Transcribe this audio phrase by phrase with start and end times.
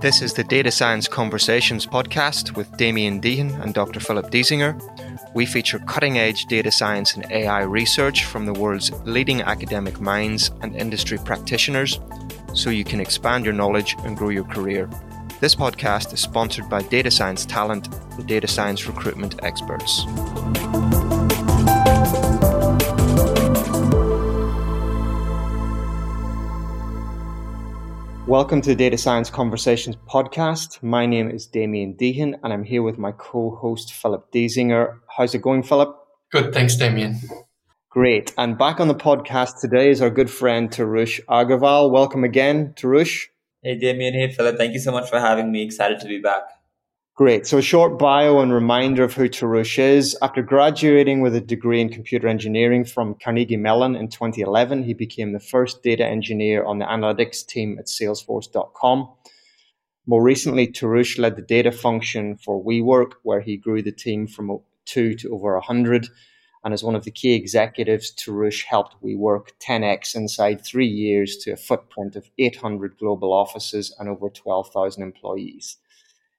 [0.00, 3.98] This is the Data Science Conversations podcast with Damien Deighan and Dr.
[3.98, 4.80] Philip Diesinger.
[5.34, 10.52] We feature cutting edge data science and AI research from the world's leading academic minds
[10.62, 11.98] and industry practitioners
[12.54, 14.88] so you can expand your knowledge and grow your career.
[15.40, 20.04] This podcast is sponsored by Data Science Talent, the data science recruitment experts.
[28.28, 30.82] Welcome to the Data Science Conversations podcast.
[30.82, 34.98] My name is Damien Deighan, and I'm here with my co-host Philip Diesinger.
[35.16, 35.96] How's it going, Philip?
[36.30, 37.18] Good, thanks, Damien.
[37.88, 38.34] Great.
[38.36, 41.90] And back on the podcast today is our good friend Tarush Aggarwal.
[41.90, 43.28] Welcome again, Tarush.
[43.62, 44.12] Hey, Damien.
[44.12, 44.58] Hey, Philip.
[44.58, 45.62] Thank you so much for having me.
[45.62, 46.42] Excited to be back.
[47.18, 47.48] Great.
[47.48, 50.16] So, a short bio and reminder of who Tarush is.
[50.22, 55.32] After graduating with a degree in computer engineering from Carnegie Mellon in 2011, he became
[55.32, 59.08] the first data engineer on the analytics team at Salesforce.com.
[60.06, 64.60] More recently, Tarush led the data function for WeWork, where he grew the team from
[64.84, 66.06] two to over 100.
[66.62, 71.50] And as one of the key executives, Tarush helped WeWork 10x inside three years to
[71.50, 75.78] a footprint of 800 global offices and over 12,000 employees.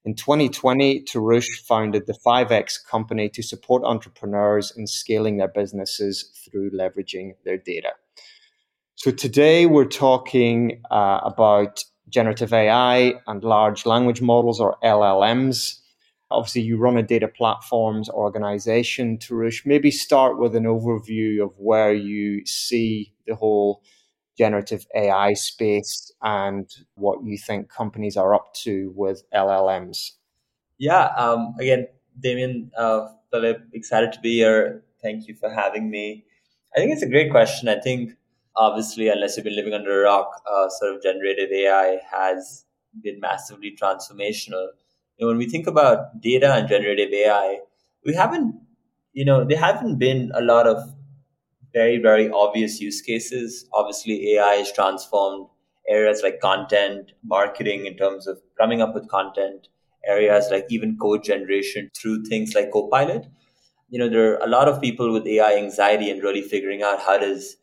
[0.05, 6.71] In 2020, Tarush founded the 5X company to support entrepreneurs in scaling their businesses through
[6.71, 7.89] leveraging their data.
[8.95, 15.79] So today we're talking uh, about generative AI and large language models or LLMs.
[16.31, 19.65] Obviously, you run a data platforms organization, Tarush.
[19.65, 23.81] Maybe start with an overview of where you see the whole
[24.39, 30.11] generative AI space and what you think companies are up to with LLMs.
[30.77, 31.87] Yeah, um, again,
[32.17, 34.85] Damien, uh, Philip, excited to be here.
[35.01, 36.23] Thank you for having me.
[36.73, 37.67] I think it's a great question.
[37.67, 38.13] I think,
[38.55, 42.65] obviously, unless you've been living under a rock, uh, sort of generative AI has
[43.03, 44.67] been massively transformational.
[45.19, 47.59] Know, when we think about data and generative AI,
[48.05, 48.55] we haven't,
[49.11, 50.77] you know, there haven't been a lot of
[51.73, 53.65] very, very obvious use cases.
[53.73, 55.47] Obviously, AI has transformed
[55.87, 59.67] areas like content, marketing in terms of coming up with content,
[60.05, 63.27] areas like even code generation through things like Copilot.
[63.89, 67.01] You know, there are a lot of people with AI anxiety and really figuring out
[67.01, 67.57] how does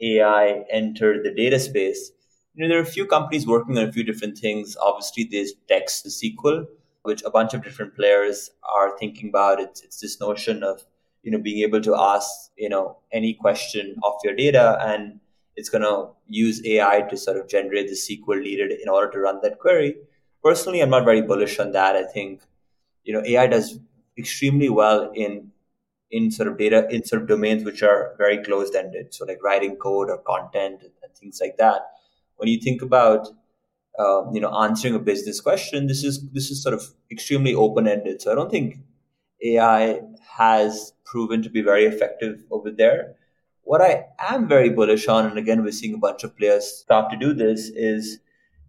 [0.00, 2.12] AI enter the data space.
[2.54, 4.76] You know, there are a few companies working on a few different things.
[4.80, 6.66] Obviously, there's text to SQL,
[7.02, 9.60] which a bunch of different players are thinking about.
[9.60, 10.84] It's, it's this notion of
[11.22, 15.20] you know being able to ask you know any question of your data and
[15.56, 19.18] it's going to use ai to sort of generate the sql needed in order to
[19.18, 19.94] run that query.
[20.42, 21.96] Personally i'm not very bullish on that.
[21.96, 22.42] I think
[23.04, 23.78] you know ai does
[24.18, 25.50] extremely well in
[26.10, 29.42] in sort of data in sort of domains which are very closed ended so like
[29.42, 31.82] writing code or content and things like that.
[32.36, 33.28] When you think about
[33.98, 37.86] uh, you know answering a business question this is this is sort of extremely open
[37.86, 38.78] ended so i don't think
[39.44, 40.00] ai
[40.36, 43.14] has proven to be very effective over there.
[43.62, 47.10] What I am very bullish on, and again, we're seeing a bunch of players start
[47.10, 48.18] to do this, is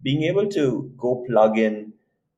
[0.02, 1.92] being able to go plug in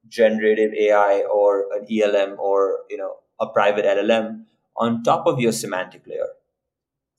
[0.08, 4.44] generative AI or an ELM or you know a private LLM
[4.76, 6.28] on top of your semantic layer.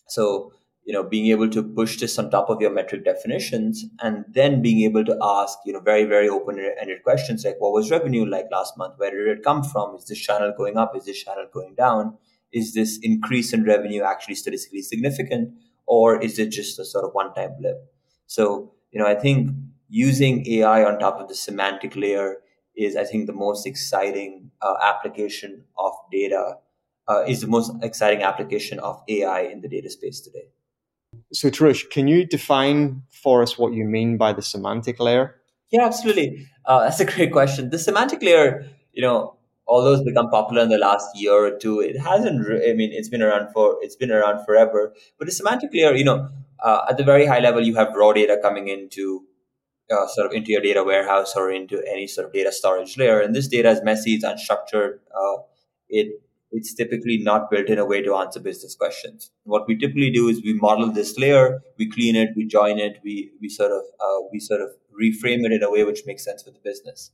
[0.07, 0.53] So
[0.87, 4.61] you know being able to push this on top of your metric definitions and then
[4.61, 8.47] being able to ask you know very very open-ended questions like what was revenue like
[8.51, 8.95] last month?
[8.97, 9.95] Where did it come from?
[9.95, 10.95] Is this channel going up?
[10.95, 12.17] Is this channel going down?
[12.51, 15.53] Is this increase in revenue actually statistically significant?
[15.85, 17.77] Or is it just a sort of one-time blip?
[18.25, 19.51] So you know i think
[19.89, 22.37] using ai on top of the semantic layer
[22.75, 26.55] is i think the most exciting uh, application of data
[27.07, 30.47] uh, is the most exciting application of ai in the data space today
[31.33, 35.35] so Tarush, can you define for us what you mean by the semantic layer
[35.71, 40.29] yeah absolutely uh, that's a great question the semantic layer you know although it's become
[40.29, 42.47] popular in the last year or two, it hasn't.
[42.47, 44.93] Re- I mean, it's been around for it's been around forever.
[45.17, 46.29] But the semantic layer, you know,
[46.63, 49.25] uh, at the very high level, you have raw data coming into
[49.91, 53.19] uh, sort of into your data warehouse or into any sort of data storage layer,
[53.19, 54.99] and this data is messy, it's unstructured.
[55.15, 55.41] Uh,
[55.89, 56.21] it
[56.51, 59.31] it's typically not built in a way to answer business questions.
[59.43, 62.99] What we typically do is we model this layer, we clean it, we join it,
[63.03, 64.69] we we sort of uh, we sort of
[65.01, 67.11] reframe it in a way which makes sense for the business.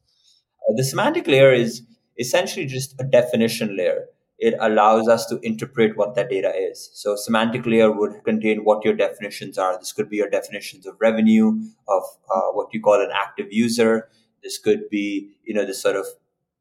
[0.69, 1.81] Uh, the semantic layer is
[2.17, 4.05] essentially just a definition layer.
[4.39, 6.89] It allows us to interpret what that data is.
[6.93, 9.77] So semantic layer would contain what your definitions are.
[9.77, 12.03] This could be your definitions of revenue, of
[12.33, 14.09] uh, what you call an active user.
[14.43, 16.05] This could be, you know, the sort of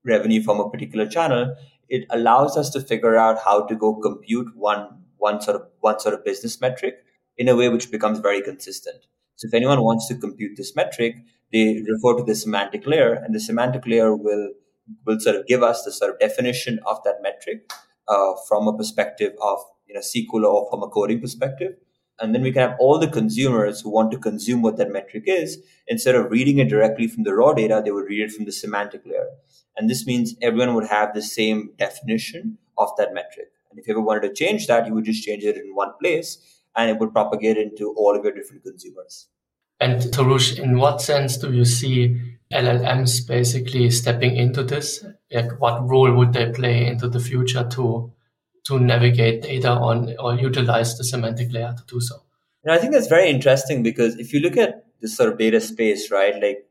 [0.04, 1.56] revenue from a particular channel.
[1.96, 4.84] It allows us to figure out how to go compute one
[5.18, 6.96] one sort of one sort of business metric
[7.36, 9.06] in a way which becomes very consistent.
[9.36, 11.16] So if anyone wants to compute this metric,
[11.52, 14.50] they refer to the semantic layer, and the semantic layer will
[15.06, 17.70] will sort of give us the sort of definition of that metric
[18.08, 21.74] uh, from a perspective of you know SQL or from a coding perspective.
[22.20, 25.24] And then we can have all the consumers who want to consume what that metric
[25.26, 25.58] is.
[25.88, 28.52] Instead of reading it directly from the raw data, they would read it from the
[28.52, 29.28] semantic layer.
[29.76, 33.48] And this means everyone would have the same definition of that metric.
[33.70, 35.92] And if you ever wanted to change that, you would just change it in one
[36.00, 36.38] place
[36.76, 39.28] and it would propagate into all of your different consumers.
[39.80, 42.20] And Tarush, in what sense do you see
[42.52, 45.04] LLMs basically stepping into this?
[45.32, 48.12] Like what role would they play into the future to
[48.66, 52.16] to navigate data on or utilize the semantic layer to do so?
[52.64, 55.60] And I think that's very interesting because if you look at this sort of data
[55.60, 56.66] space, right, like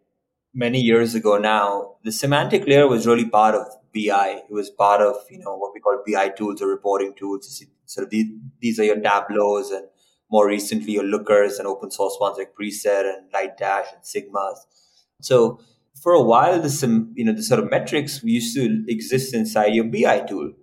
[0.53, 4.43] many years ago now, the semantic layer was really part of BI.
[4.49, 7.63] It was part of, you know, what we call BI tools or reporting tools.
[7.85, 8.27] Sort of these,
[8.61, 9.85] these are your tableaus and
[10.31, 14.55] more recently your lookers and open source ones like Preset and Lightdash and Sigmas.
[15.21, 15.59] So
[16.01, 19.83] for a while, this, you know, the sort of metrics used to exist inside your
[19.85, 20.53] BI tool.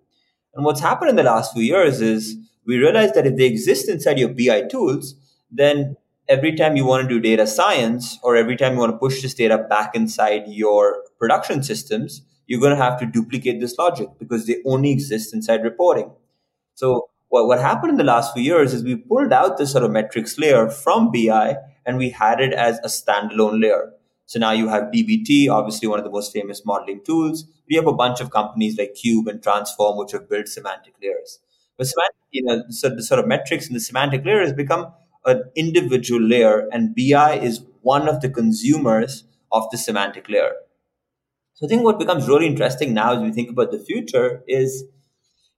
[0.58, 3.88] And what's happened in the last few years is we realized that if they exist
[3.88, 5.14] inside your BI tools,
[5.52, 5.96] then
[6.28, 9.22] every time you want to do data science or every time you want to push
[9.22, 14.08] this data back inside your production systems, you're going to have to duplicate this logic
[14.18, 16.10] because they only exist inside reporting.
[16.74, 19.84] So what, what happened in the last few years is we pulled out this sort
[19.84, 21.54] of metrics layer from BI
[21.86, 23.92] and we had it as a standalone layer.
[24.28, 27.46] So now you have DBT, obviously one of the most famous modeling tools.
[27.68, 31.40] We have a bunch of companies like Cube and Transform, which have built semantic layers.
[31.78, 34.92] But semantic, you know, so the sort of metrics and the semantic layer has become
[35.26, 40.52] an individual layer, and BI is one of the consumers of the semantic layer.
[41.54, 44.84] So I think what becomes really interesting now as we think about the future is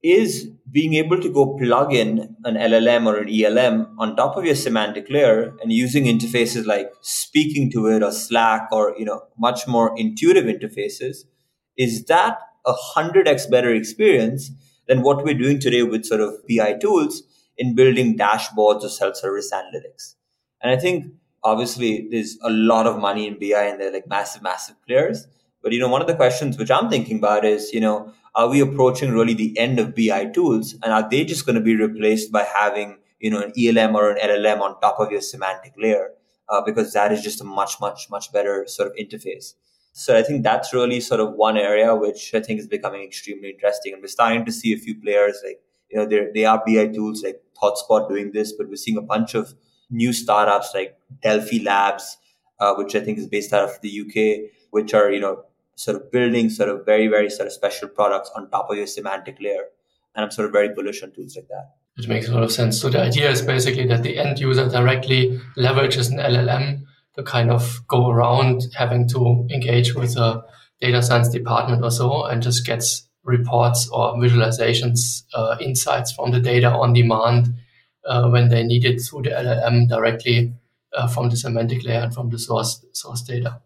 [0.03, 4.45] is being able to go plug in an LLM or an ELM on top of
[4.45, 9.23] your semantic layer and using interfaces like speaking to it or Slack or you know
[9.39, 11.19] much more intuitive interfaces
[11.77, 14.51] is that a hundred x better experience
[14.87, 17.23] than what we're doing today with sort of BI tools
[17.57, 20.15] in building dashboards or self-service analytics.
[20.63, 21.13] And I think
[21.43, 25.27] obviously there's a lot of money in BI and they're like massive, massive players.
[25.63, 28.49] But you know, one of the questions which I'm thinking about is, you know, are
[28.49, 31.77] we approaching really the end of BI tools and are they just going to be
[31.77, 35.75] replaced by having, you know, an ELM or an LLM on top of your semantic
[35.77, 36.11] layer?
[36.49, 39.55] Uh, because that is just a much, much, much better sort of interface.
[39.93, 43.51] So I think that's really sort of one area which I think is becoming extremely
[43.51, 43.93] interesting.
[43.93, 45.61] And we're starting to see a few players like,
[45.91, 49.03] you know, there, they are BI tools like ThoughtSpot doing this, but we're seeing a
[49.03, 49.55] bunch of
[49.91, 52.17] new startups like Delphi Labs,
[52.61, 55.45] uh, which I think is based out of the UK, which are, you know,
[55.81, 58.87] sort of building sort of very, very sort of special products on top of your
[58.87, 59.65] semantic layer.
[60.15, 61.71] And I'm sort of very bullish on tools like that.
[61.97, 62.79] Which makes a lot of sense.
[62.79, 66.83] So the idea is basically that the end user directly leverages an LLM
[67.17, 70.45] to kind of go around having to engage with a
[70.83, 76.41] data science department or so and just gets reports or visualizations, uh, insights from the
[76.41, 77.55] data on demand
[78.05, 80.53] uh, when they need it through the LLM directly
[80.93, 83.63] uh, from the semantic layer and from the source source data.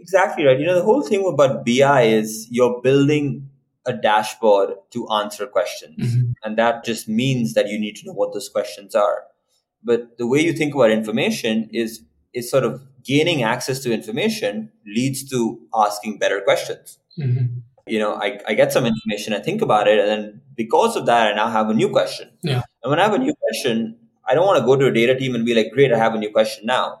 [0.00, 0.58] Exactly right.
[0.58, 3.48] You know, the whole thing about BI is you're building
[3.86, 5.96] a dashboard to answer questions.
[5.98, 6.32] Mm-hmm.
[6.44, 9.24] And that just means that you need to know what those questions are.
[9.82, 12.02] But the way you think about information is
[12.34, 16.98] is sort of gaining access to information leads to asking better questions.
[17.18, 17.60] Mm-hmm.
[17.86, 21.06] You know, I, I get some information, I think about it, and then because of
[21.06, 22.30] that, I now have a new question.
[22.42, 22.62] Yeah.
[22.82, 25.18] And when I have a new question, I don't want to go to a data
[25.18, 27.00] team and be like, great, I have a new question now.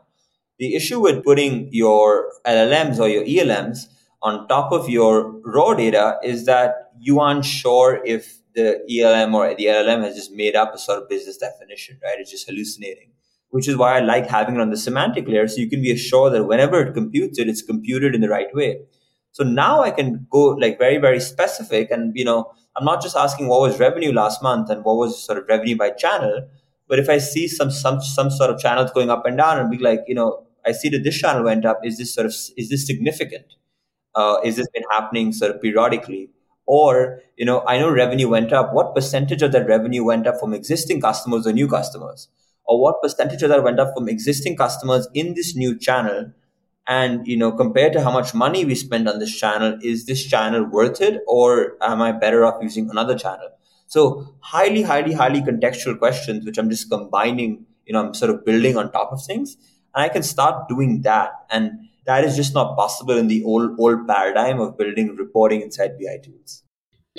[0.58, 3.88] The issue with putting your LLMs or your ELMs
[4.22, 9.54] on top of your raw data is that you aren't sure if the ELM or
[9.54, 12.18] the LLM has just made up a sort of business definition, right?
[12.18, 13.12] It's just hallucinating,
[13.50, 15.46] which is why I like having it on the semantic layer.
[15.46, 18.52] So you can be assured that whenever it computes it, it's computed in the right
[18.52, 18.80] way.
[19.30, 21.92] So now I can go like very, very specific.
[21.92, 25.22] And, you know, I'm not just asking what was revenue last month and what was
[25.22, 26.48] sort of revenue by channel.
[26.88, 29.70] But if I see some, some, some sort of channels going up and down and
[29.70, 31.80] be like, you know, I see that this channel went up.
[31.84, 33.46] Is this sort of is this significant?
[34.14, 36.30] Uh, is this been happening sort of periodically?
[36.66, 38.74] Or you know, I know revenue went up.
[38.74, 42.28] What percentage of that revenue went up from existing customers or new customers?
[42.64, 46.32] Or what percentage of that went up from existing customers in this new channel?
[46.86, 50.24] And you know, compared to how much money we spend on this channel, is this
[50.24, 53.50] channel worth it, or am I better off using another channel?
[53.86, 57.64] So highly, highly, highly contextual questions, which I'm just combining.
[57.86, 59.56] You know, I'm sort of building on top of things
[59.98, 61.32] I can start doing that.
[61.50, 65.98] And that is just not possible in the old old paradigm of building reporting inside
[65.98, 66.62] BI tools.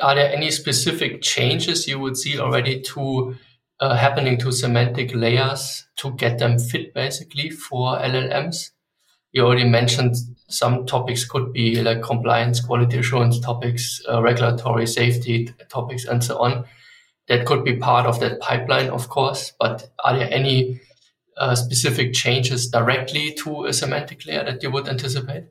[0.01, 3.35] Are there any specific changes you would see already to
[3.79, 8.71] uh, happening to semantic layers to get them fit basically for LLMs?
[9.31, 10.15] You already mentioned
[10.47, 16.39] some topics could be like compliance, quality assurance topics, uh, regulatory safety topics, and so
[16.39, 16.65] on.
[17.27, 19.53] That could be part of that pipeline, of course.
[19.59, 20.81] But are there any
[21.39, 25.45] uh, specific changes directly to a semantic layer that you would anticipate?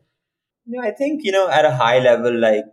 [0.67, 2.67] No, I think you know at a high level, like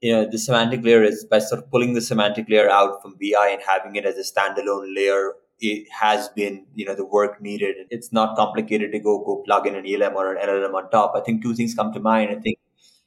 [0.00, 3.16] you know, the semantic layer is by sort of pulling the semantic layer out from
[3.20, 5.32] BI and having it as a standalone layer.
[5.58, 7.76] It has been, you know, the work needed.
[7.88, 11.14] It's not complicated to go go plug in an ELM or an LLM on top.
[11.16, 12.30] I think two things come to mind.
[12.30, 12.58] I think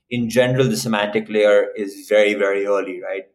[0.10, 3.26] in general, the semantic layer is very, very early, right?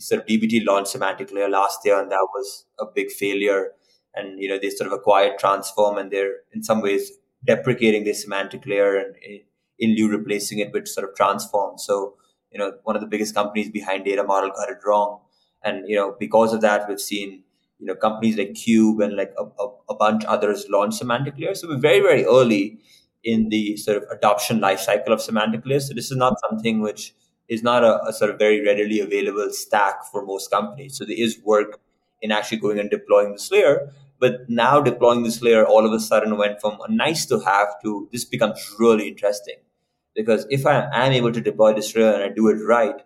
[0.00, 3.72] Sort of DBT launched semantic layer last year, and that was a big failure.
[4.14, 7.12] And you know, they sort of acquired Transform, and they're in some ways
[7.46, 9.38] deprecating the semantic layer and eh,
[9.78, 11.78] in lieu replacing it with sort of Transform.
[11.78, 12.14] So
[12.50, 15.20] you know one of the biggest companies behind data model got it wrong.
[15.62, 17.42] And you know because of that we've seen
[17.78, 21.54] you know companies like cube and like a, a, a bunch others launch semantic layer
[21.54, 22.78] so we're very very early
[23.22, 26.80] in the sort of adoption life cycle of semantic layer so this is not something
[26.80, 27.14] which
[27.48, 30.96] is not a, a sort of very readily available stack for most companies.
[30.96, 31.80] So there is work
[32.22, 36.00] in actually going and deploying this layer but now deploying this layer all of a
[36.00, 39.56] sudden went from a nice to have to this becomes really interesting
[40.18, 43.00] because if I am able to deploy this layer and I do it right,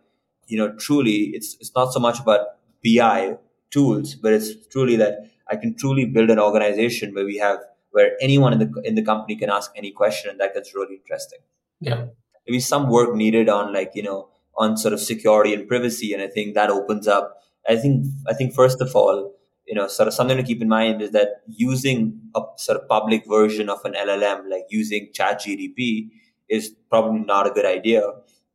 [0.47, 2.47] you know, truly it's it's not so much about
[2.83, 3.37] BI
[3.71, 7.59] tools, but it's truly that I can truly build an organization where we have
[7.91, 10.97] where anyone in the in the company can ask any question, and that gets really
[10.97, 11.41] interesting.
[11.81, 12.07] Yeah,
[12.47, 16.23] maybe some work needed on like you know on sort of security and privacy, and
[16.23, 17.42] I think that opens up.
[17.69, 19.35] I think I think first of all,
[19.67, 22.89] you know, sort of something to keep in mind is that using a sort of
[22.89, 26.09] public version of an LLM, like using ChatGPT,
[26.49, 28.03] is probably not a good idea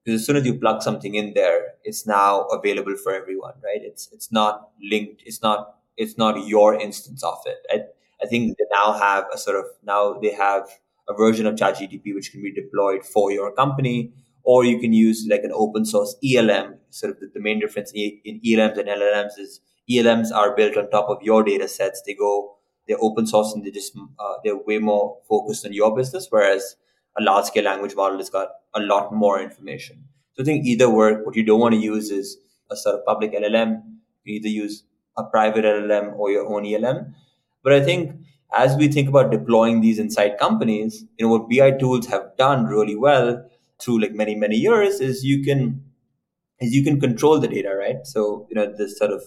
[0.04, 3.82] because as soon as you plug something in there, it's now available for everyone, right?
[3.82, 5.24] It's it's not linked.
[5.26, 7.58] It's not it's not your instance of it.
[7.72, 7.82] I,
[8.24, 10.68] I think they now have a sort of now they have
[11.10, 14.12] a version of ChatGPT which can be deployed for your company,
[14.48, 16.76] or you can use like an open source ELM.
[16.90, 19.60] Sort of the, the main difference in, ELMs and LLMs is
[19.92, 22.02] ELMs are built on top of your data sets.
[22.06, 22.54] They go
[22.88, 26.78] they're open source and they just uh, they're way more focused on your business, whereas
[27.20, 30.06] a large scale language model has got a lot more information.
[30.36, 31.26] So I think either work.
[31.26, 32.38] What you don't want to use is
[32.72, 33.82] a sort of public LLM.
[34.24, 34.86] You either use
[35.18, 37.14] a private LLM or your own ELM.
[37.66, 38.16] But I think
[38.56, 42.64] as we think about deploying these inside companies, you know, what BI tools have done
[42.66, 43.44] really well
[43.82, 45.84] through like many, many years is you can
[46.60, 47.98] is you can control the data, right?
[48.06, 49.22] So, you know, this sort of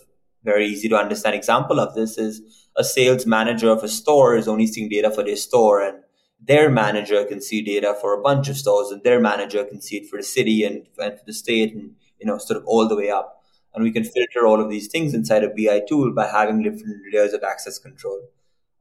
[0.44, 2.42] very easy to understand example of this is
[2.76, 5.98] a sales manager of a store is only seeing data for their store and
[6.40, 9.98] their manager can see data for a bunch of stores and their manager can see
[9.98, 12.88] it for the city and, and for the state and you know sort of all
[12.88, 13.42] the way up
[13.74, 17.02] and we can filter all of these things inside a bi tool by having different
[17.12, 18.18] layers of access control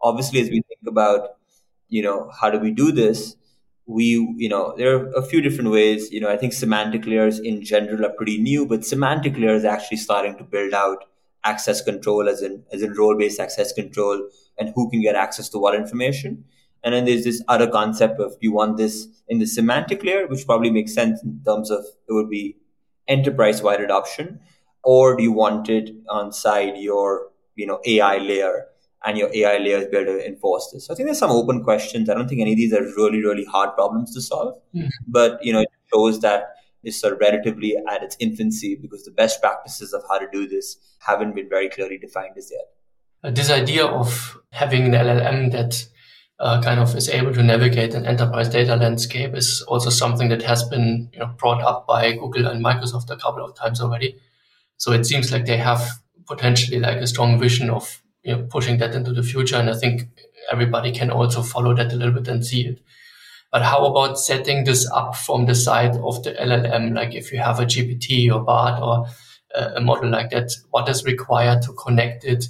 [0.02, 1.32] obviously as we think about
[1.90, 3.36] you know how do we do this
[3.98, 4.06] we
[4.38, 7.64] you know there are a few different ways you know i think semantic layers in
[7.70, 11.06] general are pretty new but semantic layers actually starting to build out
[11.44, 15.50] access control as in as in role based access control and who can get access
[15.50, 16.44] to what information.
[16.84, 20.46] And then there's this other concept of you want this in the semantic layer, which
[20.46, 22.58] probably makes sense in terms of it would be
[23.08, 24.40] enterprise wide adoption,
[24.84, 28.66] or do you want it on side your you know AI layer
[29.06, 30.88] and your AI layer is better to enforce this?
[30.88, 32.10] So I think there's some open questions.
[32.10, 34.56] I don't think any of these are really, really hard problems to solve.
[34.76, 34.88] Mm-hmm.
[35.08, 36.56] But you know, it shows that
[36.90, 40.78] sort of relatively at its infancy because the best practices of how to do this
[41.00, 42.66] haven't been very clearly defined as yet.
[43.24, 45.86] Uh, this idea of having an LLM that
[46.40, 50.42] uh, kind of is able to navigate an enterprise data landscape is also something that
[50.42, 54.16] has been you know, brought up by Google and Microsoft a couple of times already.
[54.78, 55.86] So it seems like they have
[56.26, 59.56] potentially like a strong vision of you know, pushing that into the future.
[59.56, 60.10] And I think
[60.52, 62.82] everybody can also follow that a little bit and see it.
[63.52, 66.94] But how about setting this up from the side of the LLM?
[66.94, 69.08] Like if you have a GPT or Bard or
[69.56, 72.46] uh, a model like that, what is required to connect it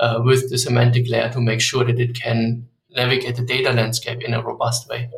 [0.00, 4.22] uh, with the semantic layer to make sure that it can navigate the data landscape
[4.22, 5.10] in a robust way.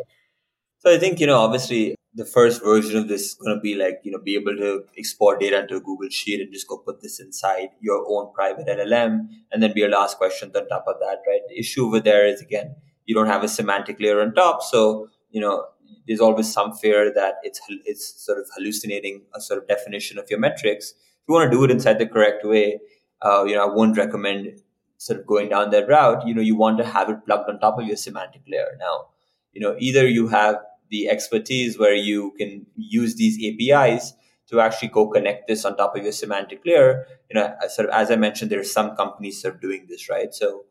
[0.79, 3.75] So I think, you know, obviously the first version of this is going to be
[3.75, 6.79] like, you know, be able to export data into a Google Sheet and just go
[6.79, 10.67] put this inside your own private LLM and then be able to ask questions on
[10.69, 11.41] top of that, right?
[11.49, 14.63] The issue over there is, again, you don't have a semantic layer on top.
[14.63, 15.67] So, you know,
[16.09, 20.25] there's always some fear that it's, it's sort of hallucinating a sort of definition of
[20.31, 20.93] your metrics.
[20.93, 22.81] If you want to do it inside the correct way,
[23.21, 24.63] uh, you know, I wouldn't recommend
[24.97, 27.61] sort of going down that route, you know, you want to have it plugged on
[27.61, 28.75] top of your semantic layer.
[28.79, 29.09] Now,
[29.53, 30.57] you know, either you have
[30.91, 34.15] the expertise where you can use these APIs
[34.49, 37.07] to actually go connect this on top of your semantic layer.
[37.31, 40.09] You know, sort of as I mentioned, there are some companies that are doing this,
[40.09, 40.33] right?
[40.33, 40.65] So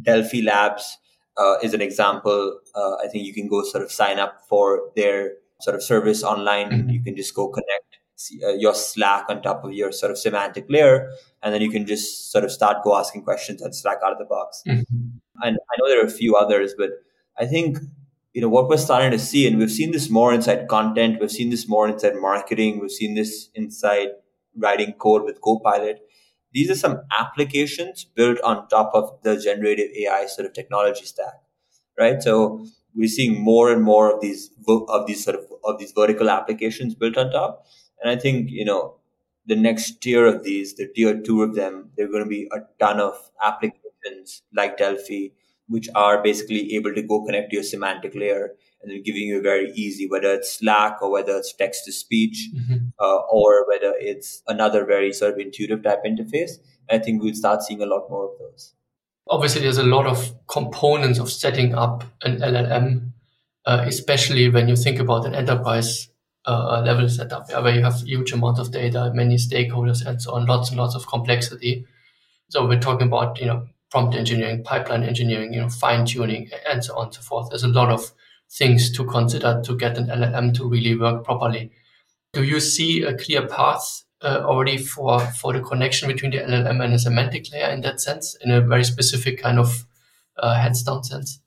[0.00, 0.98] Delphi Labs
[1.36, 2.58] uh, is an example.
[2.74, 6.22] Uh, I think you can go sort of sign up for their sort of service
[6.22, 6.70] online.
[6.70, 6.88] Mm-hmm.
[6.88, 7.98] You can just go connect
[8.44, 11.10] uh, your Slack on top of your sort of semantic layer,
[11.42, 14.18] and then you can just sort of start go asking questions on Slack out of
[14.18, 14.62] the box.
[14.66, 15.18] Mm-hmm.
[15.42, 16.90] And I know there are a few others, but
[17.38, 17.78] I think
[18.38, 21.30] you know what we're starting to see, and we've seen this more inside content, we've
[21.30, 24.10] seen this more inside marketing, we've seen this inside
[24.56, 26.00] writing code with Copilot.
[26.52, 31.34] These are some applications built on top of the generative AI sort of technology stack,
[31.98, 32.22] right?
[32.22, 32.64] So
[32.94, 36.94] we're seeing more and more of these of these sort of of these vertical applications
[36.94, 37.66] built on top
[38.00, 38.96] and I think, you know,
[39.46, 42.48] the next tier of these, the tier two of them, there are going to be
[42.52, 45.28] a ton of applications like Delphi,
[45.68, 49.38] which are basically able to go connect to your semantic layer and then giving you
[49.38, 52.88] a very easy, whether it's Slack or whether it's text to speech mm-hmm.
[52.98, 56.52] uh, or whether it's another very sort of intuitive type interface.
[56.90, 58.74] I think we'll start seeing a lot more of those.
[59.28, 63.10] Obviously, there's a lot of components of setting up an LLM,
[63.66, 66.08] uh, especially when you think about an enterprise
[66.46, 70.46] uh, level setup where you have huge amount of data, many stakeholders, and so on,
[70.46, 71.86] lots and lots of complexity.
[72.48, 76.84] So we're talking about you know prompt engineering, pipeline engineering, you know fine tuning, and
[76.84, 77.50] so on and so forth.
[77.50, 78.12] There's a lot of
[78.50, 81.70] things to consider to get an LLM to really work properly.
[82.32, 86.84] Do you see a clear path uh, already for for the connection between the LLM
[86.84, 89.86] and the semantic layer in that sense, in a very specific kind of
[90.36, 91.40] uh, hands down sense?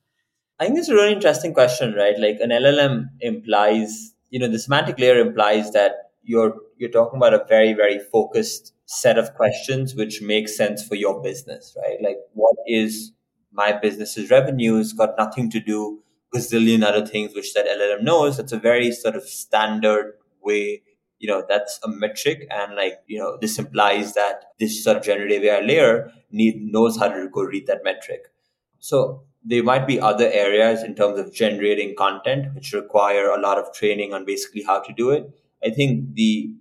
[0.60, 2.18] I think it's a really interesting question, right?
[2.20, 7.34] Like an LLM implies you know the semantic layer implies that you're you're talking about
[7.34, 12.18] a very very focused set of questions which makes sense for your business right like
[12.34, 13.14] what is
[13.54, 14.78] my business's revenue?
[14.78, 18.58] It's got nothing to do with zillion other things which that llm knows that's a
[18.58, 20.82] very sort of standard way
[21.20, 25.04] you know that's a metric and like you know this implies that this sort of
[25.04, 28.32] generative ai layer need knows how to go read that metric
[28.80, 33.58] so there might be other areas in terms of generating content which require a lot
[33.58, 35.30] of training on basically how to do it.
[35.64, 36.52] I think the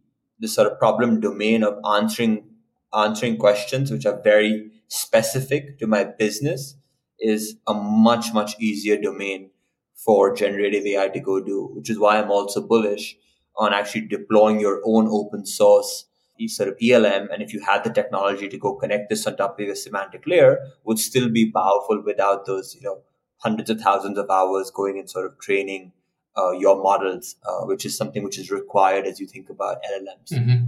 [0.41, 2.45] the sort of problem domain of answering
[2.93, 6.75] answering questions which are very specific to my business
[7.21, 9.51] is a much much easier domain
[9.95, 13.17] for generative AI to go do, which is why I'm also bullish
[13.57, 16.07] on actually deploying your own open source
[16.49, 19.59] sort of ELM, and if you had the technology to go connect this on top
[19.59, 23.03] of your semantic layer, would still be powerful without those, you know,
[23.39, 25.93] hundreds of thousands of hours going and sort of training
[26.37, 30.33] uh, your models, uh, which is something which is required as you think about LLMs.
[30.33, 30.65] Mm-hmm.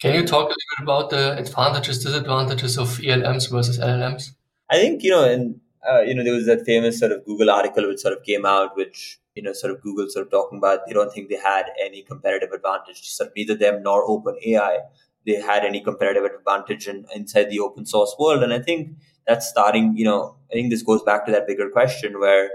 [0.00, 4.30] Can you talk a little bit about the advantages, disadvantages of ELMs versus LLMs?
[4.70, 7.50] I think you know, and uh, you know, there was that famous sort of Google
[7.50, 10.58] article which sort of came out, which you know, sort of Google sort of talking
[10.58, 13.08] about they don't think they had any competitive advantage.
[13.08, 14.78] Sort of neither them nor OpenAI
[15.28, 18.42] they had any competitive advantage in, inside the open source world.
[18.42, 18.96] And I think
[19.26, 19.96] that's starting.
[19.96, 22.50] You know, I think this goes back to that bigger question where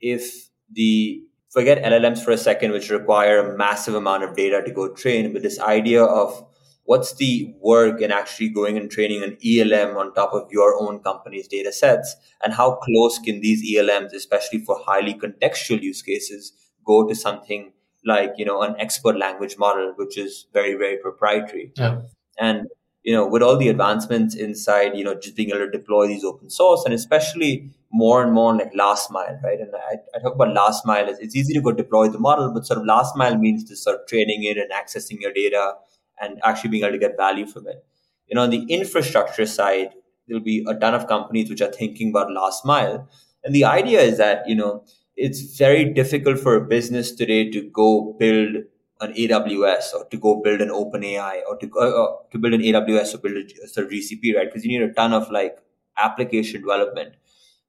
[0.00, 4.70] if the forget LLMs for a second, which require a massive amount of data to
[4.70, 6.44] go train, but this idea of
[6.84, 11.00] what's the work in actually going and training an ELM on top of your own
[11.00, 12.16] company's data sets?
[12.42, 16.52] And how close can these ELMs, especially for highly contextual use cases,
[16.86, 17.72] go to something
[18.06, 21.72] like, you know, an expert language model, which is very, very proprietary.
[21.76, 22.00] Yeah.
[22.38, 22.68] And,
[23.08, 26.24] you know, with all the advancements inside, you know, just being able to deploy these
[26.24, 29.58] open source and especially more and more like last mile, right?
[29.58, 31.08] And I, I talk about last mile.
[31.08, 33.98] It's easy to go deploy the model, but sort of last mile means just sort
[33.98, 35.72] of training it and accessing your data
[36.20, 37.82] and actually being able to get value from it.
[38.26, 39.94] You know, on the infrastructure side,
[40.26, 43.08] there'll be a ton of companies which are thinking about last mile.
[43.42, 44.84] And the idea is that, you know,
[45.16, 48.64] it's very difficult for a business today to go build
[49.00, 53.14] an AWS or to go build an OpenAI or to uh, to build an AWS
[53.14, 54.46] or build a sort of GCP, right?
[54.46, 55.58] Because you need a ton of like
[55.96, 57.14] application development.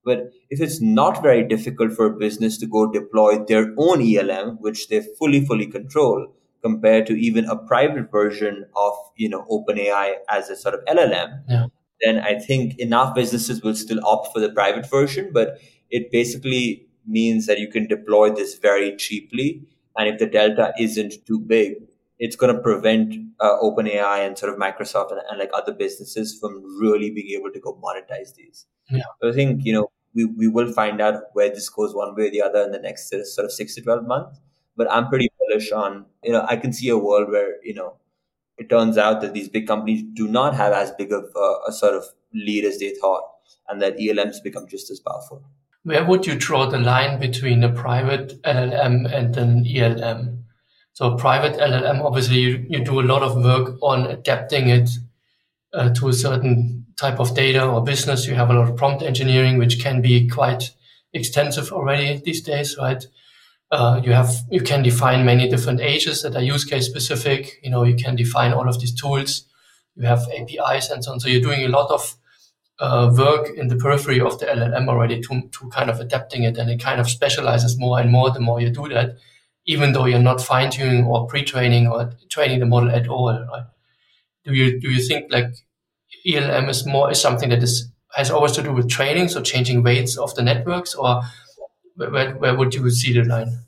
[0.06, 4.58] But if it's not very difficult for a business to go deploy their own ELM,
[4.60, 10.16] which they fully fully control, compared to even a private version of you know OpenAI
[10.30, 11.68] as a sort of LLM, yeah.
[12.02, 15.32] then I think enough businesses will still opt for the private version.
[15.34, 19.64] But it basically means that you can deploy this very cheaply,
[20.00, 21.74] and if the delta isn't too big,
[22.20, 26.38] it's going to prevent uh, OpenAI and sort of Microsoft and, and, like other businesses
[26.40, 28.66] from really being able to go monetize these.
[28.90, 29.04] Yeah.
[29.22, 32.28] So I think you know we, we will find out where this goes one way
[32.28, 34.40] or the other in the next sort of six to twelve months.
[34.78, 37.98] But I'm pretty bullish on, you know, I can see a world where, you know,
[38.58, 41.74] it turns out that these big companies do not have as big of a, a
[41.74, 43.24] sort of lead as they thought,
[43.68, 45.44] and that ELMs become just as powerful.
[45.84, 50.46] Where would you draw the line between a private LLM and an ELM?
[50.94, 54.90] So private LLM, obviously, you, you do a lot of work on adapting it
[55.74, 58.28] uh, to a certain type of data or business.
[58.28, 60.72] You have a lot of prompt engineering, which can be quite
[61.14, 63.06] extensive already these days, right?
[63.72, 67.60] Uh, you have you can define many different agents that are use case specific.
[67.64, 69.46] You know, you can define all of these tools.
[69.96, 71.20] You have APIs and so on.
[71.20, 72.16] So you're doing a lot of
[72.80, 76.58] uh, work in the periphery of the LLM already to to kind of adapting it,
[76.58, 79.18] and it kind of specializes more and more the more you do that,
[79.66, 83.32] even though you're not fine tuning or pre training or training the model at all.
[83.32, 83.66] Right?
[84.46, 85.54] Do you do you think like
[86.26, 89.84] ELM is more is something that is has always to do with training, so changing
[89.84, 91.22] weights of the networks, or
[91.96, 93.60] where, where would you see the line?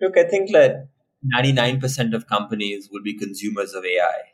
[0.00, 0.88] Look, I think that
[1.34, 4.31] 99% of companies will be consumers of AI,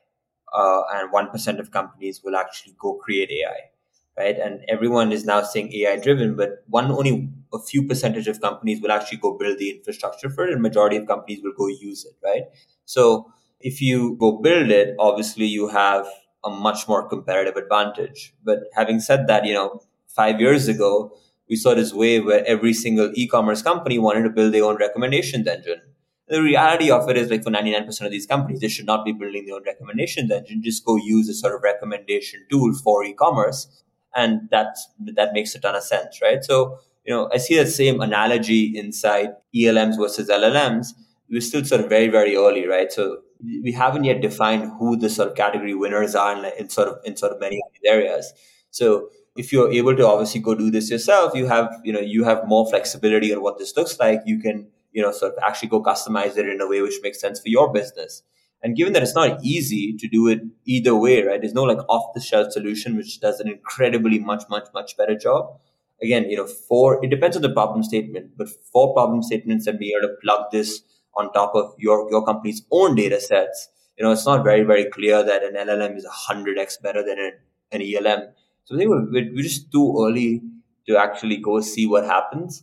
[0.55, 4.39] uh, and 1% of companies will actually go create AI, right?
[4.39, 8.81] And everyone is now saying AI driven, but one only a few percentage of companies
[8.81, 12.05] will actually go build the infrastructure for it, and majority of companies will go use
[12.05, 12.45] it, right?
[12.85, 16.07] So if you go build it, obviously you have
[16.45, 18.35] a much more competitive advantage.
[18.45, 21.17] But having said that, you know, five years ago,
[21.49, 25.47] we saw this wave where every single e-commerce company wanted to build their own recommendations
[25.47, 25.81] engine.
[26.29, 29.13] The reality of it is like for 99% of these companies, they should not be
[29.13, 30.63] building their own recommendations engine.
[30.63, 33.83] Just go use a sort of recommendation tool for e-commerce.
[34.15, 36.45] And that's, that makes a ton of sense, right?
[36.45, 40.89] So, you know, I see that same analogy inside ELMs versus LLMs.
[41.31, 42.93] We're still sort of very, very early, right?
[42.93, 43.19] So
[43.63, 46.99] we haven't yet defined who the sort of category winners are in, in sort of
[47.05, 48.33] in sort of many of these areas.
[48.71, 52.25] So if you're able to obviously go do this yourself, you have you know you
[52.25, 54.23] have more flexibility on what this looks like.
[54.27, 57.21] You can you know sort of actually go customize it in a way which makes
[57.21, 58.23] sense for your business.
[58.61, 61.41] And given that it's not easy to do it either way, right?
[61.41, 65.17] There's no like off the shelf solution which does an incredibly much much much better
[65.17, 65.59] job.
[66.03, 69.79] Again, you know, for it depends on the problem statement, but for problem statements and
[69.79, 70.83] being able to plug this
[71.17, 74.85] on top of your, your company's own data sets, you know, it's not very, very
[74.85, 77.33] clear that an LLM is 100x better than an,
[77.73, 78.29] an ELM.
[78.65, 80.41] So I think we're, we're just too early
[80.87, 82.63] to actually go see what happens.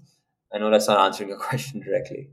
[0.56, 2.30] I know that's not answering your question directly.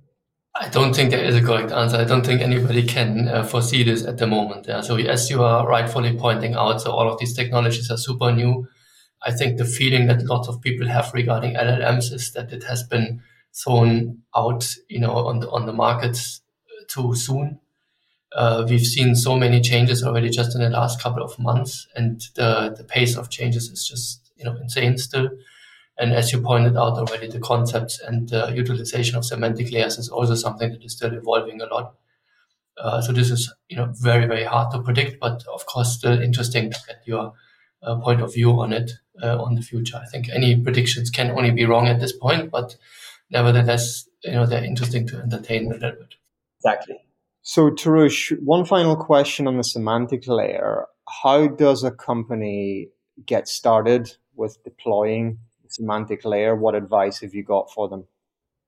[0.55, 1.97] I don't think there is a correct answer.
[1.97, 4.67] I don't think anybody can uh, foresee this at the moment.
[4.69, 4.83] Yeah.
[4.83, 8.69] So as you are rightfully pointing out, so all of these technologies are super new.
[9.25, 12.83] I think the feeling that lots of people have regarding LLMs is that it has
[12.83, 13.23] been
[13.55, 16.43] thrown out, you know, on the on the markets
[16.89, 17.59] too soon.
[18.35, 22.23] Uh, we've seen so many changes already just in the last couple of months, and
[22.35, 25.31] the the pace of changes is just you know insane still.
[25.99, 30.09] And as you pointed out already, the concepts and the utilization of semantic layers is
[30.09, 31.95] also something that is still evolving a lot.
[32.79, 36.21] Uh, so this is you know very very hard to predict, but of course still
[36.21, 37.35] interesting to get your
[37.83, 38.91] uh, point of view on it
[39.23, 40.01] uh, on the future.
[40.03, 42.77] I think any predictions can only be wrong at this point, but
[43.31, 46.15] nevertheless, you know, they're interesting to entertain a little bit.
[46.59, 46.97] Exactly.
[47.43, 50.87] So, Tarush, one final question on the semantic layer.
[51.23, 52.89] How does a company
[53.27, 56.55] get started with deploying the semantic layer?
[56.55, 58.05] What advice have you got for them?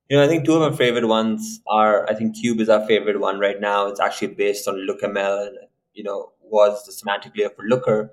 [0.09, 2.87] You know, I think two of my favorite ones are, I think Cube is our
[2.87, 3.87] favorite one right now.
[3.87, 5.59] It's actually based on LookML and,
[5.95, 8.11] you know, was the semantic layer for Looker.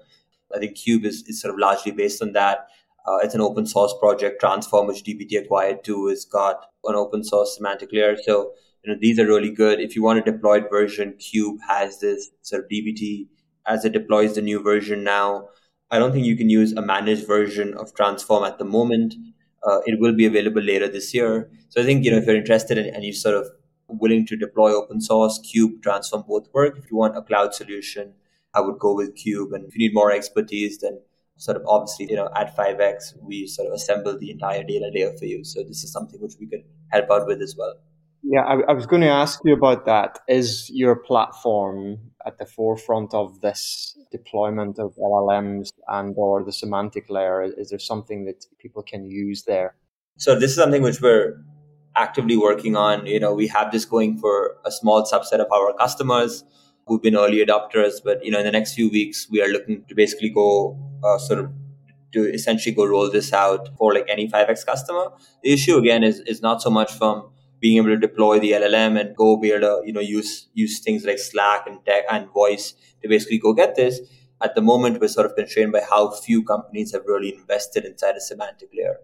[0.55, 2.67] I think Cube is, is sort of largely based on that.
[3.05, 4.39] Uh, it's an open source project.
[4.39, 8.15] Transform, which DBT acquired too, has got an open source semantic layer.
[8.15, 9.79] So you know these are really good.
[9.79, 13.27] If you want a deployed version, Cube has this sort of DBT
[13.67, 15.49] as it deploys the new version now.
[15.91, 19.13] I don't think you can use a managed version of Transform at the moment.
[19.63, 21.51] Uh, it will be available later this year.
[21.69, 23.47] So I think you know if you're interested in, and you're sort of
[23.87, 26.77] willing to deploy open source, Cube, Transform both work.
[26.77, 28.13] If you want a cloud solution,
[28.53, 29.53] I would go with Cube.
[29.53, 31.01] And if you need more expertise, then
[31.37, 35.11] sort of obviously, you know, at 5x, we sort of assemble the entire data layer
[35.17, 35.43] for you.
[35.43, 37.75] So this is something which we could help out with as well.
[38.23, 40.19] Yeah, I, I was going to ask you about that.
[40.27, 47.09] Is your platform at the forefront of this deployment of LLMs and or the semantic
[47.09, 47.41] layer?
[47.41, 49.75] Is there something that people can use there?
[50.17, 51.43] So this is something which we're
[51.95, 53.07] actively working on.
[53.07, 56.43] You know, we have this going for a small subset of our customers
[56.85, 58.03] who've been early adopters.
[58.03, 61.17] But you know, in the next few weeks, we are looking to basically go uh,
[61.17, 61.51] sort of
[62.13, 65.11] to essentially go roll this out for like any 5x customer.
[65.43, 68.99] The issue again is is not so much from being able to deploy the LLM
[68.99, 72.29] and go be able to you know use use things like Slack and tech and
[72.31, 73.99] voice to basically go get this.
[74.43, 78.15] At the moment, we're sort of constrained by how few companies have really invested inside
[78.15, 78.97] a semantic layer.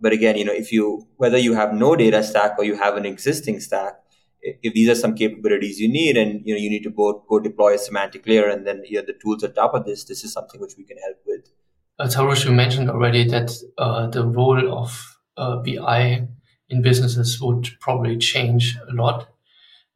[0.00, 2.96] But again, you know, if you whether you have no data stack or you have
[2.96, 3.98] an existing stack,
[4.40, 7.38] if these are some capabilities you need and you know you need to both go
[7.38, 10.22] deploy a semantic layer and then you know, the tools on top of this this
[10.24, 11.50] is something which we can help with
[11.98, 16.28] uh, Tarush, you mentioned already that uh, the role of uh, bi
[16.70, 19.28] in businesses would probably change a lot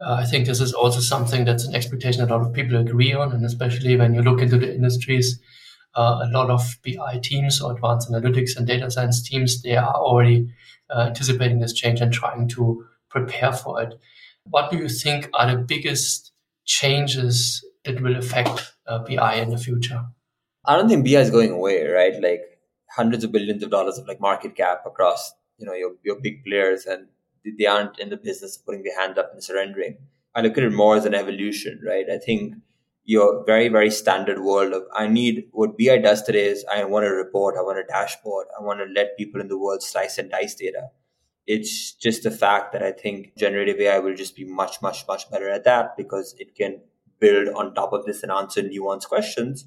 [0.01, 3.13] Uh, I think this is also something that's an expectation a lot of people agree
[3.15, 5.41] on, and especially when you look into the industries,
[5.95, 9.95] uh, a lot of BI teams or advanced analytics and data science teams they are
[9.95, 10.53] already
[10.91, 13.95] uh, anticipating this change and trying to prepare for it.
[14.45, 16.33] What do you think are the biggest
[16.65, 20.05] changes that will affect uh, BI in the future?
[20.65, 22.15] I don't think BI is going away, right?
[22.21, 22.43] Like
[22.91, 26.45] hundreds of billions of dollars of like market cap across, you know, your, your big
[26.45, 27.07] players and
[27.59, 29.97] they aren't in the business of putting their hand up and surrendering.
[30.35, 32.07] I look at it more as an evolution, right?
[32.11, 32.55] I think
[33.05, 37.07] your very, very standard world of I need what BI does today is I want
[37.07, 40.19] a report, I want a dashboard, I want to let people in the world slice
[40.19, 40.91] and dice data.
[41.47, 45.31] It's just the fact that I think generative AI will just be much, much, much
[45.31, 46.81] better at that because it can
[47.19, 49.67] build on top of this and answer nuanced questions,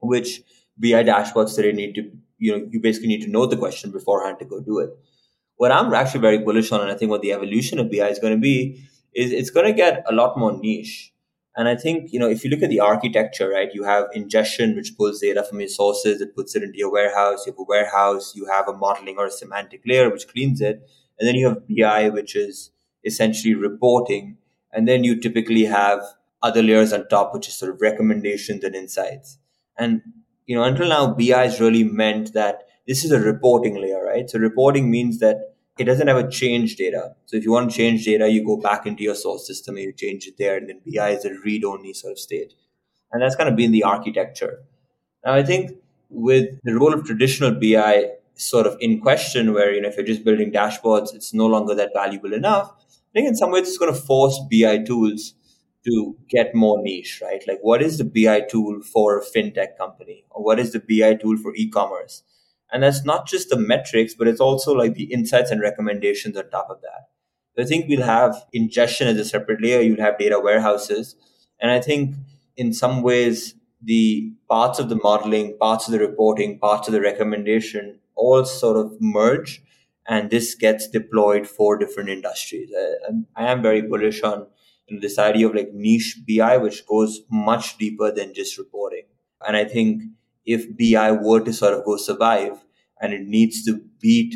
[0.00, 0.42] which
[0.78, 4.38] BI dashboards today need to, you know, you basically need to know the question beforehand
[4.38, 4.90] to go do it.
[5.62, 8.18] What I'm actually very bullish on, and I think what the evolution of BI is
[8.18, 11.12] going to be, is it's going to get a lot more niche.
[11.54, 14.74] And I think, you know, if you look at the architecture, right, you have ingestion,
[14.74, 17.46] which pulls data from your sources, it puts it into your warehouse.
[17.46, 20.82] You have a warehouse, you have a modeling or a semantic layer, which cleans it.
[21.20, 22.72] And then you have BI, which is
[23.04, 24.38] essentially reporting.
[24.72, 26.02] And then you typically have
[26.42, 29.38] other layers on top, which is sort of recommendations and insights.
[29.78, 30.02] And,
[30.46, 34.28] you know, until now, BI has really meant that this is a reporting layer, right?
[34.28, 37.14] So reporting means that it doesn't have a change data.
[37.26, 39.84] So if you want to change data, you go back into your source system and
[39.84, 40.56] you change it there.
[40.56, 42.54] And then BI is a read only sort of state.
[43.10, 44.64] And that's kind of been the architecture.
[45.24, 45.72] Now, I think
[46.10, 50.06] with the role of traditional BI sort of in question, where, you know, if you're
[50.06, 52.70] just building dashboards, it's no longer that valuable enough.
[52.78, 55.34] I think in some ways it's going to force BI tools
[55.84, 57.42] to get more niche, right?
[57.46, 60.24] Like what is the BI tool for a fintech company?
[60.30, 62.22] Or what is the BI tool for e-commerce?
[62.72, 66.48] And that's not just the metrics, but it's also like the insights and recommendations on
[66.50, 67.08] top of that.
[67.62, 69.82] I think we'll have ingestion as a separate layer.
[69.82, 71.16] You'll have data warehouses.
[71.60, 72.16] And I think
[72.56, 77.00] in some ways, the parts of the modeling, parts of the reporting, parts of the
[77.00, 79.62] recommendation all sort of merge.
[80.08, 82.70] And this gets deployed for different industries.
[83.36, 84.46] I, I am very bullish on
[85.00, 89.04] this idea of like niche BI, which goes much deeper than just reporting.
[89.46, 90.02] And I think
[90.44, 92.64] if BI were to sort of go survive
[93.00, 94.34] and it needs to beat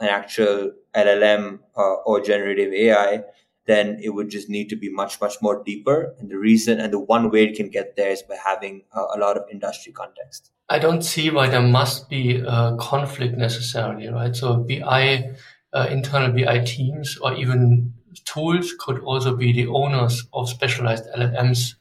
[0.00, 3.22] an actual LLM uh, or generative AI,
[3.66, 6.14] then it would just need to be much, much more deeper.
[6.18, 9.06] And the reason and the one way it can get there is by having uh,
[9.14, 10.50] a lot of industry context.
[10.68, 14.34] I don't see why there must be a conflict necessarily, right?
[14.34, 15.34] So BI,
[15.72, 17.92] uh, internal BI teams or even
[18.24, 21.74] tools could also be the owners of specialized LLMs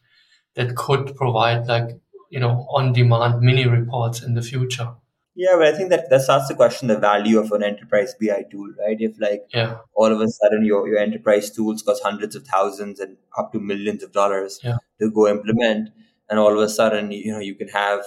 [0.56, 2.00] that could provide like
[2.36, 4.90] you know, on-demand mini reports in the future.
[5.36, 8.44] Yeah, but I think that that starts to question the value of an enterprise BI
[8.52, 8.98] tool, right?
[9.00, 9.78] If like yeah.
[9.94, 13.60] all of a sudden your, your enterprise tools cost hundreds of thousands and up to
[13.60, 14.78] millions of dollars yeah.
[15.00, 15.90] to go implement,
[16.30, 18.04] and all of a sudden you know you can have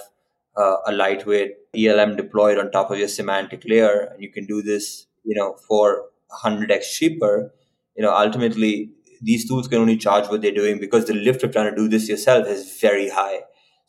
[0.55, 4.61] uh, a lightweight ELM deployed on top of your semantic layer, and you can do
[4.61, 6.05] this you know for
[6.43, 7.51] 100x cheaper.
[7.95, 11.51] You know, ultimately these tools can only charge what they're doing because the lift of
[11.51, 13.39] trying to do this yourself is very high.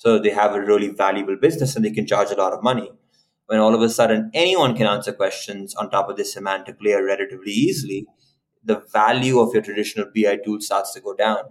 [0.00, 2.90] So they have a really valuable business and they can charge a lot of money.
[3.48, 7.04] When all of a sudden anyone can answer questions on top of this semantic layer
[7.04, 8.06] relatively easily,
[8.64, 11.42] the value of your traditional BI tool starts to go down.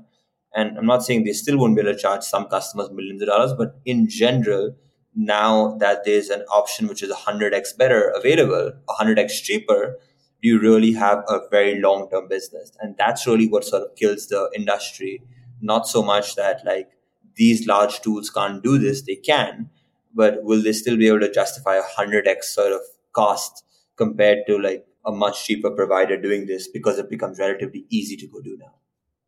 [0.56, 3.28] And I'm not saying they still won't be able to charge some customers millions of
[3.28, 4.76] dollars, but in general,
[5.14, 10.00] now that there's an option which is 100x better available, 100x cheaper,
[10.42, 12.72] you really have a very long term business?
[12.80, 15.22] And that's really what sort of kills the industry.
[15.62, 16.90] Not so much that like
[17.40, 19.70] these large tools can't do this, they can,
[20.14, 22.82] but will they still be able to justify a 100x sort of
[23.14, 23.64] cost
[23.96, 28.28] compared to like a much cheaper provider doing this because it becomes relatively easy to
[28.28, 28.74] go do now?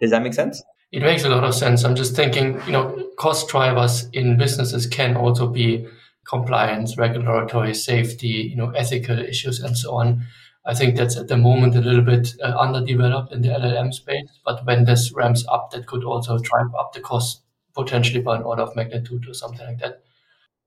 [0.01, 0.61] Does that make sense?
[0.91, 1.85] It makes a lot of sense.
[1.85, 5.87] I'm just thinking, you know, cost drivers in businesses can also be
[6.27, 10.25] compliance, regulatory, safety, you know, ethical issues, and so on.
[10.65, 14.29] I think that's at the moment a little bit uh, underdeveloped in the LLM space,
[14.45, 17.41] but when this ramps up, that could also drive up the cost
[17.75, 20.03] potentially by an order of magnitude or something like that.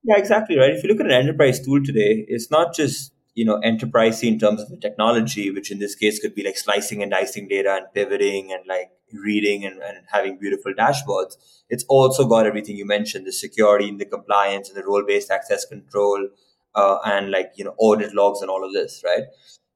[0.03, 0.71] Yeah, exactly right.
[0.71, 4.39] If you look at an enterprise tool today, it's not just you know enterprisey in
[4.39, 7.75] terms of the technology, which in this case could be like slicing and dicing data
[7.75, 11.37] and pivoting and like reading and, and having beautiful dashboards.
[11.69, 15.65] It's also got everything you mentioned: the security and the compliance and the role-based access
[15.65, 16.29] control,
[16.75, 19.25] uh, and like you know audit logs and all of this, right?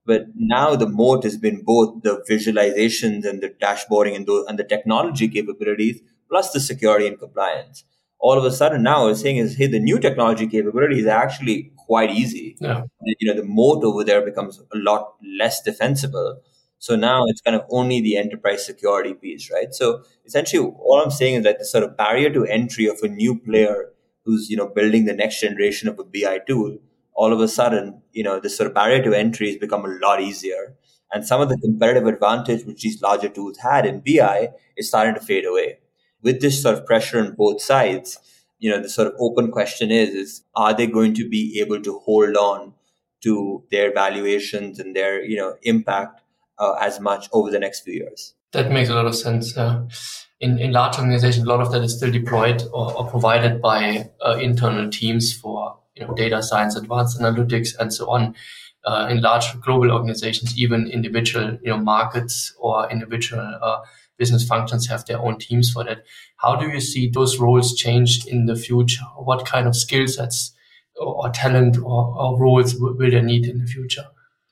[0.05, 4.59] But now the moat has been both the visualizations and the dashboarding and the, and
[4.59, 7.85] the technology capabilities, plus the security and compliance.
[8.21, 11.73] All of a sudden now we're saying is, hey, the new technology capability is actually
[11.77, 12.57] quite easy.
[12.61, 12.83] Yeah.
[13.03, 16.41] You know, the moat over there becomes a lot less defensible.
[16.79, 19.75] So now it's kind of only the enterprise security piece, right?
[19.75, 23.09] So essentially, all I'm saying is that the sort of barrier to entry of a
[23.09, 23.93] new player
[24.25, 26.79] who's you know building the next generation of a BI tool,
[27.15, 29.99] all of a sudden, you know, the sort of barrier to entry has become a
[30.07, 30.77] lot easier.
[31.13, 35.15] And some of the competitive advantage which these larger tools had in BI is starting
[35.15, 35.79] to fade away.
[36.23, 38.19] With this sort of pressure on both sides,
[38.59, 41.81] you know, the sort of open question is, is are they going to be able
[41.83, 42.75] to hold on
[43.23, 46.21] to their valuations and their, you know, impact
[46.59, 48.35] uh, as much over the next few years?
[48.53, 49.57] That makes a lot of sense.
[49.57, 49.87] Uh,
[50.41, 54.11] in, in large organizations, a lot of that is still deployed or, or provided by
[54.25, 58.35] uh, internal teams for you know, data science, advanced analytics, and so on.
[58.85, 63.81] Uh, in large global organizations, even individual you know markets or individual uh,
[64.19, 66.05] business functions have their own teams for that.
[66.37, 69.05] How do you see those roles change in the future?
[69.17, 70.53] What kind of skill sets
[70.97, 74.07] or, talent or, or roles will they need in the future?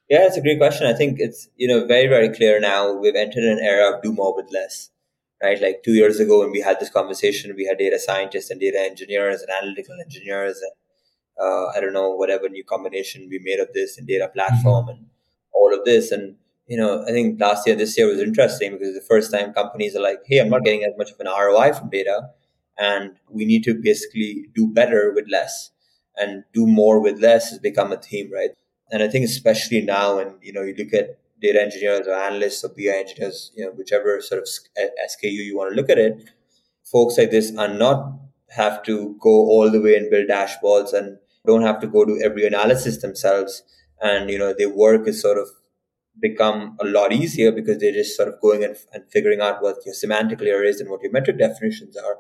[0.09, 0.87] Yeah, it's a great question.
[0.87, 2.93] I think it's you know very very clear now.
[2.93, 4.91] We've entered an era of do more with less,
[5.43, 5.61] right?
[5.61, 8.81] Like two years ago when we had this conversation, we had data scientists and data
[8.81, 10.71] engineers and analytical engineers and
[11.41, 14.91] uh, I don't know, whatever new combination we made of this and data platform mm-hmm.
[14.91, 15.07] and
[15.53, 16.11] all of this.
[16.11, 19.53] And, you know, I think last year, this year was interesting because the first time
[19.53, 22.31] companies are like, hey, I'm not getting as much of an ROI from data.
[22.79, 25.71] And we need to basically do better with less
[26.17, 28.51] and do more with less has become a theme, right?
[28.91, 32.65] And I think especially now, and you know, you look at data engineers or analysts
[32.65, 34.49] or BI engineers, you know, whichever sort of
[34.79, 36.31] SKU you want to look at it,
[36.91, 38.19] folks like this are not
[38.51, 42.21] have to go all the way and build dashboards and don't have to go to
[42.25, 43.63] every analysis themselves
[44.01, 45.49] and you know their work is sort of
[46.21, 49.77] become a lot easier because they're just sort of going and, and figuring out what
[49.85, 52.19] your semantic layer is and what your metric definitions are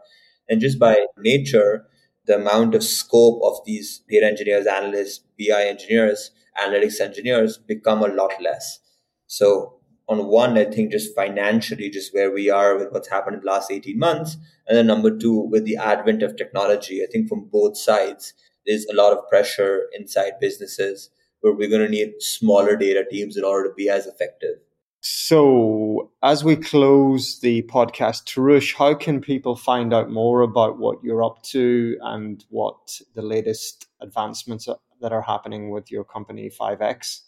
[0.48, 1.86] and just by nature
[2.26, 6.30] the amount of scope of these data engineers analysts bi engineers
[6.62, 8.80] analytics engineers become a lot less
[9.26, 9.76] so
[10.08, 13.46] on one, I think just financially, just where we are with what's happened in the
[13.46, 14.36] last 18 months.
[14.68, 18.32] And then number two, with the advent of technology, I think from both sides,
[18.66, 23.36] there's a lot of pressure inside businesses where we're going to need smaller data teams
[23.36, 24.56] in order to be as effective.
[25.00, 30.98] So, as we close the podcast, Tarush, how can people find out more about what
[31.04, 34.68] you're up to and what the latest advancements
[35.00, 37.20] that are happening with your company 5x?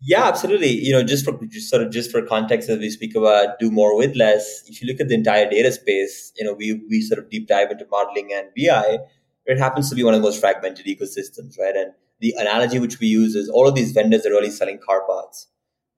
[0.00, 0.70] Yeah, absolutely.
[0.70, 3.70] You know, just for just sort of just for context, as we speak about do
[3.70, 4.62] more with less.
[4.66, 7.48] If you look at the entire data space, you know, we we sort of deep
[7.48, 9.00] dive into modeling and BI
[9.50, 11.74] it happens to be one of the most fragmented ecosystems, right?
[11.74, 15.06] And the analogy which we use is all of these vendors are really selling car
[15.06, 15.48] parts.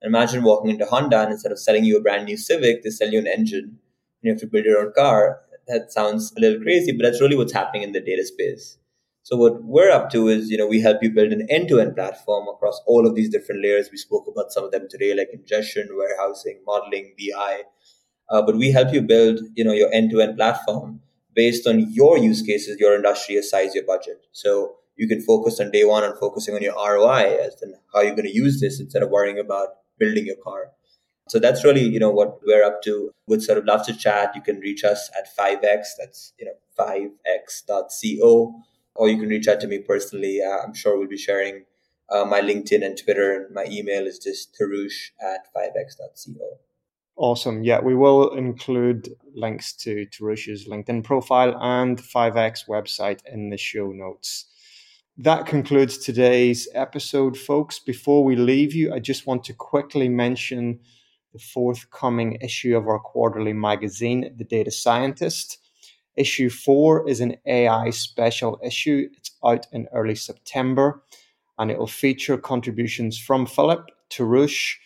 [0.01, 3.09] Imagine walking into Honda and instead of selling you a brand new Civic, they sell
[3.09, 3.79] you an engine and
[4.21, 5.41] you have to build your own car.
[5.67, 8.77] That sounds a little crazy, but that's really what's happening in the data space.
[9.23, 12.49] So what we're up to is, you know, we help you build an end-to-end platform
[12.49, 13.87] across all of these different layers.
[13.89, 17.61] We spoke about some of them today, like ingestion, warehousing, modeling, BI.
[18.29, 20.99] Uh, but we help you build, you know, your end-to-end platform
[21.33, 24.25] based on your use cases, your industry, your size, your budget.
[24.33, 28.01] So you can focus on day one on focusing on your ROI as in how
[28.01, 30.71] you're going to use this instead of worrying about building your car.
[31.29, 33.11] So that's really, you know, what we're up to.
[33.27, 34.35] Would sort of love to chat.
[34.35, 35.95] You can reach us at 5x.
[35.97, 38.55] That's, you know, 5x.co.
[38.95, 40.41] Or you can reach out to me personally.
[40.41, 41.63] Uh, I'm sure we'll be sharing
[42.09, 43.49] uh, my LinkedIn and Twitter.
[43.53, 46.59] My email is just tarush at 5x.co.
[47.15, 47.63] Awesome.
[47.63, 53.91] Yeah, we will include links to Tarush's LinkedIn profile and 5x website in the show
[53.91, 54.45] notes.
[55.17, 57.77] That concludes today's episode, folks.
[57.77, 60.79] Before we leave you, I just want to quickly mention
[61.33, 65.59] the forthcoming issue of our quarterly magazine, The Data Scientist.
[66.15, 69.07] Issue four is an AI special issue.
[69.15, 71.03] It's out in early September
[71.59, 74.77] and it will feature contributions from Philipp, Tarush,